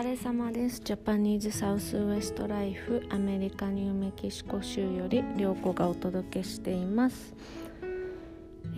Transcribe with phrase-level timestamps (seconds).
[0.00, 0.80] 疲れ様です。
[0.82, 7.34] ジャパニーズサウスウエストライフアメリカニューメキシコ州より涼子がお届けしています、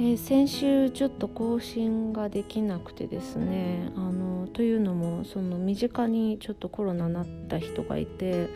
[0.00, 8.48] えー、先週ちょっと更新ができなくてですねあのというのもその身近にちょっとコロナになった人がいて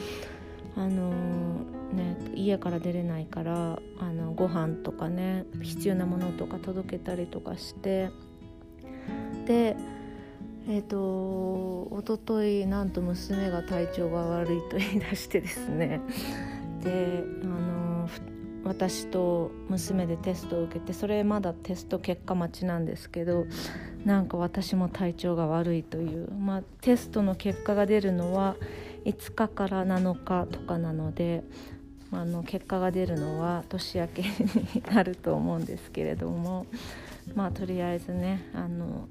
[0.75, 1.13] あの
[1.93, 8.11] ね、家から出れないからあのご飯とかね必要なものとか届けたりとかして
[9.47, 9.77] で
[10.69, 16.01] えーと、おとといなんと娘が体調が悪いと言い出してですね。
[16.83, 18.09] であの
[18.65, 23.47] 私と娘でテストを受けてそれまだテスト結果待ちなんですけど
[24.05, 28.57] なんか私も体調が悪いという、まあ、テストの結果が出るのは
[29.05, 31.45] 5日から7日とかなので
[32.11, 34.29] あの結果が出るのは年明けに
[34.93, 36.67] なると思うんですけれども
[37.37, 39.09] まあとりあえずねあの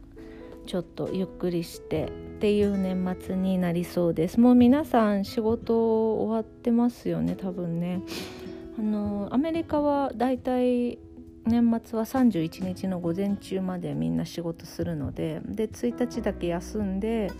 [0.66, 4.40] ちょっとゆっくりしてっていう年末になりそうです。
[4.40, 8.02] もう皆さん仕事終わってますよね多分ね。
[8.78, 11.00] あのアメリカはだいたい
[11.46, 17.32] 年末は31日の午前中までみんな仕事するのでで1日だけ休んで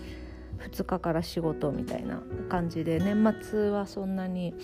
[0.58, 4.54] 2日から仕事みたいな感じで年末はそんなに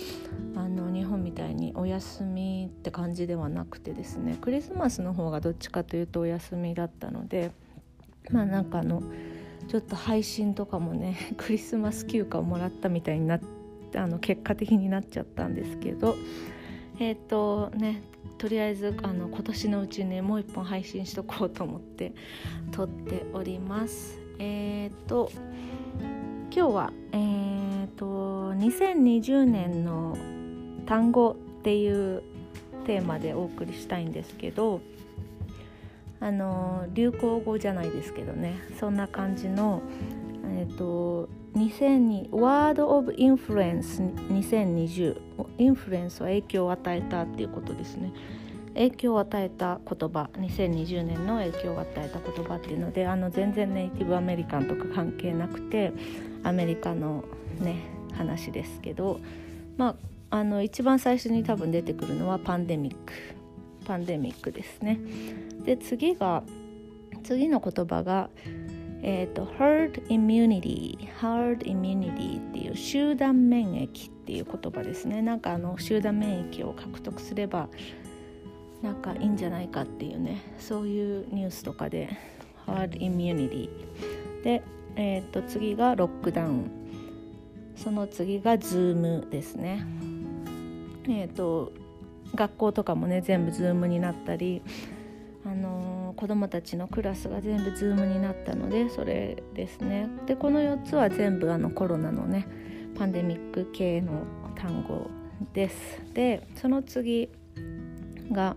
[0.56, 7.50] あの日本みたいにお休みって感じではなくてですねクリスマスの方がどっちかというとお休みだったので
[8.30, 9.02] まあなんかあの
[9.68, 13.40] ちょっと配信とかもね クリスマス休暇をもらったみたいになっ
[13.90, 16.14] てあの結果的になっちゃったんですけど
[16.98, 18.02] えっ、ー、とね
[18.38, 22.12] とりあえずあの今年のうちにもう一本配信しとこうと思って
[22.70, 24.18] 撮っております。
[24.38, 25.30] えっ、ー、と
[26.54, 30.16] 今日はえっ、ー、と2020年の
[30.86, 32.22] 単語っていう
[32.84, 34.80] テーマでお送りしたいんですけど
[36.22, 38.54] あの流行語じゃないですけどね。
[38.78, 39.82] そんな感じの
[40.56, 45.20] えっ、ー、と2002ワード・オブ・インフルエンス2020
[45.58, 48.12] インフルエンスは影響を与えたっていうことですね。
[48.74, 50.30] 影響を与えた言葉。
[50.34, 55.92] 2020年の影響を与えた言葉っていうのであの全然ネイティブアメリカンとか関係なくて
[56.44, 57.24] アメリカの
[57.60, 57.82] ね
[58.14, 59.18] 話ですけど。
[59.76, 59.96] まあ
[60.32, 63.12] あの一番最初に多分出てくるのはパンデミック
[63.82, 64.98] パンデミックですね。
[65.64, 66.42] で次が
[67.22, 68.30] 次の言葉が
[69.04, 75.22] えーと、herd immunity herd immunity っていう集団免疫っていう言葉ですね。
[75.22, 77.68] なんかあの集団免疫を獲得すれば
[78.80, 82.16] なんかいいんじゃないかっていうねそういうニュースとかで
[82.66, 83.68] herd immunity
[84.44, 84.62] で、
[84.94, 86.70] えーと、次がロックダウン
[87.74, 89.84] その次が Zoom ですね。
[91.08, 91.72] えっ、ー、と
[92.34, 94.62] 学校とかもね全部 Zoom になったり
[95.44, 100.08] あの子どもたちのクラスが全部 Zoom になったのでそれですね。
[100.26, 102.46] でこの4つは全部あのコロナのね
[102.96, 104.22] パンデミック系の
[104.54, 105.10] 単語
[105.52, 106.00] です。
[106.14, 107.28] でその次
[108.30, 108.56] が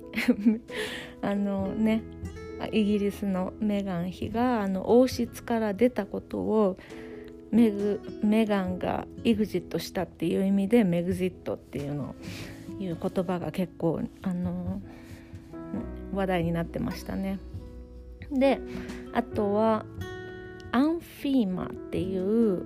[1.21, 2.03] あのね
[2.73, 6.79] イギリスのメガン妃があの王室から出たことを
[7.51, 12.15] メグメガンがイグジットしたっていう意味でメグジットっていうの
[12.81, 14.81] いう言葉が結構あの
[16.15, 17.39] 話題になってましたね。
[18.33, 18.59] で
[19.13, 19.85] あとは
[20.73, 22.63] アンフィーマっていう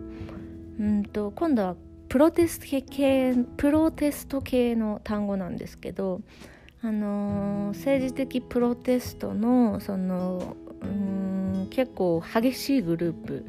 [0.79, 1.75] うんと今度は
[2.13, 6.21] プロテスト系プロテスト系の単語なんですけど、
[6.83, 13.47] あの、政治的プロテストのそのうん結構激しいグループ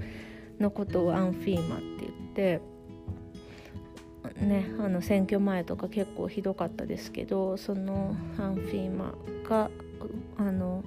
[0.61, 2.59] のことをアンフィーマって言っ
[4.31, 9.13] てねあの選挙前とか結構ひどかったですけどそのアンフィーマ
[9.43, 9.71] が
[10.37, 10.85] あの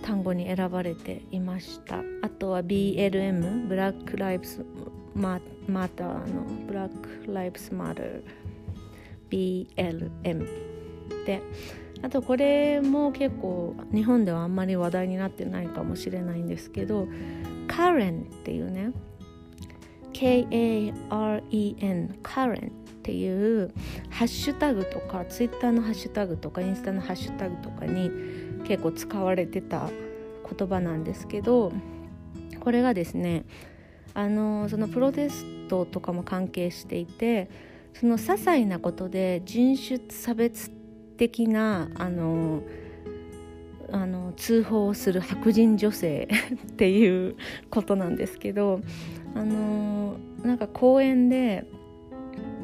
[0.00, 1.98] 単語に選ばれていました。
[2.22, 4.64] あとは BLM ブラック・ライブス
[5.14, 8.22] ママターのブラック・ライブスマター
[9.30, 10.46] BLM
[11.24, 11.42] で
[12.02, 17.06] あとこれも結構日本ではあんまり話題になってないかもしれないんですけど
[17.68, 18.92] カレンっていうね
[20.12, 20.90] K-A-R-E-N
[22.22, 22.70] カレンっ
[23.02, 23.72] ていう
[24.10, 28.10] ハッシュタグとかツイッターのハッシュタグとかインスタのハッシュタグとかに
[28.64, 29.88] 結構使われてた
[30.58, 31.72] 言葉なんですけど
[32.60, 33.44] これがですね
[34.14, 37.48] あのそのプロテストとかも関係していて
[37.94, 40.70] その些細なことで人種差別
[41.16, 42.62] 的なあの
[43.92, 46.28] あの通報をする白人女性
[46.72, 47.36] っていう
[47.70, 48.80] ことなんですけど
[49.34, 51.64] あのなんか公園で、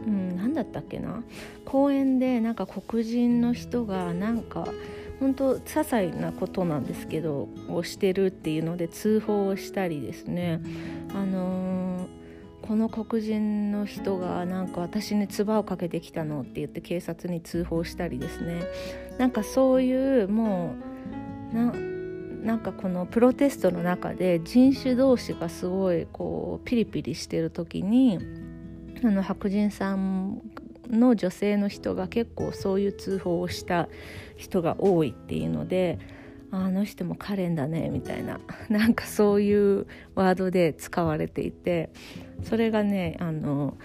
[0.06, 1.22] うん、何だったっけな？
[1.64, 4.68] 公園でなんか黒人の人がなんか
[5.20, 10.60] 本当些細なことなんですけどをしてるっていうので通報をしたりですね。
[11.14, 18.62] あのー、この黒人の人がなんか私に唾をかけてきたのって言って警察に通報したりですね。
[19.18, 20.74] なんかそういうも
[21.52, 21.72] うな
[22.46, 28.20] なんかこのプロテストの中で人種同士がすごいこうピリピリしてる時に
[29.02, 30.42] あの白人さん
[30.90, 33.88] の女性の人が結構そういう通報をした
[34.36, 35.98] 人が多いっていうので
[36.50, 41.90] あの人もカレンだねみたいな なんかそういうワードで使われていて
[42.42, 43.76] それがねあの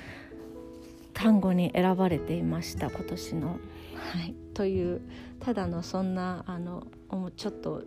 [1.14, 3.60] 単語に選ばれていました今年の。
[4.02, 5.02] はい、という
[5.40, 6.88] ただのそんなあの
[7.36, 7.84] ちょっと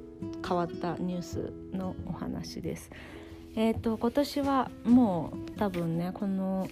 [0.46, 2.90] 変わったニュースのお話です。
[3.56, 6.68] えーと、今年はもう多分ねこの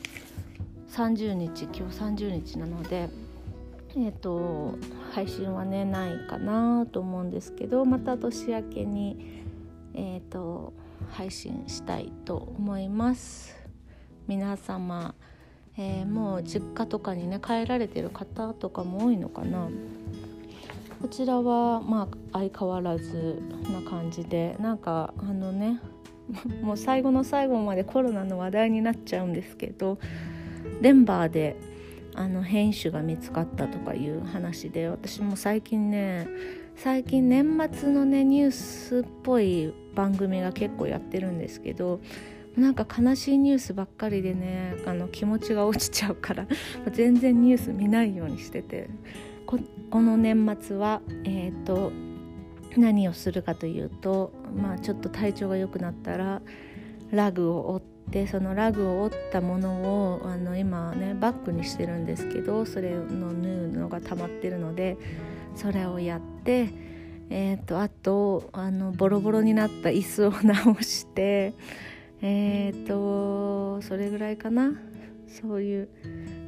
[0.93, 3.09] 30日今日30日なので
[3.95, 4.79] えーと、
[5.13, 9.45] 配信はねないかなと思うんですけどまた年明けに、
[9.93, 10.73] えーと、
[11.11, 13.55] 配信したいと思います。
[14.27, 15.15] 皆様、
[15.77, 19.69] えー、もう実家とかにね帰られてる方とかも多いのかな。
[21.03, 25.81] こちらはまあ相変わらずな感じでなんかあのね
[26.63, 29.99] もう最後の最後までコロナの話題になっちゃうんですけど
[30.83, 31.57] デンバーで
[32.15, 36.29] あの変種が見つかったとかいう話で私も最近ね
[36.77, 42.01] 最近年末のねニュースっぽい番組が結構やってるんですけど
[42.57, 46.47] なんか悲しいニュースばっかりでねあの気持ちが落ちちゃうから
[46.93, 48.91] 全然ニュース見ないようにしてて
[49.47, 49.59] こ
[50.01, 51.93] の年末はえっ、ー、と
[52.77, 56.43] 何をするかというとまあちょっと体調が良くなったら
[57.11, 59.73] ラグを折っでそのラグを折ったもの
[60.15, 64.99] をあの今ねバッグにしてるんですけどそれの縫うのが溜まってるので
[65.57, 66.93] それをやって
[67.35, 71.55] えーと、あとあのボロボロになった椅子を直して
[72.21, 74.75] えっ、ー、とそれぐらいかな
[75.29, 75.89] そういう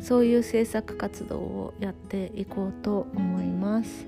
[0.03, 4.07] そういう制作活動をやっていこうと思います。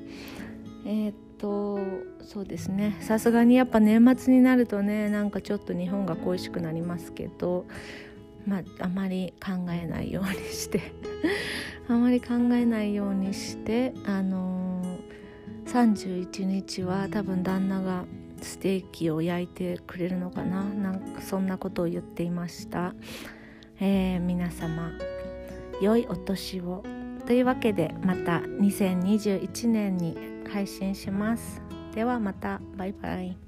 [0.85, 1.79] えーと
[2.23, 2.97] そうですね。
[3.01, 7.67] さすがにやっぱ年末になるとねなんかちょっと日本が恋しくなりますけど
[8.47, 10.93] まああまり考えないようにして
[11.89, 18.05] あまり考えないようにしてあのー、31日は多分旦那が
[18.41, 20.63] ステーキを焼いてくれるのかな。
[20.65, 22.95] なんかそんなことを言っていました、
[23.81, 24.93] えー、皆様
[25.81, 26.83] 良いお年を。
[27.27, 30.17] というわけでまた2021年に
[30.49, 31.61] 配信します。
[31.95, 32.61] ではまた。
[32.77, 33.46] バイバイ。